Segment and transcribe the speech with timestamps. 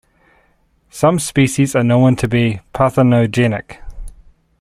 [0.89, 3.77] Some species are known to be parthenogenetic.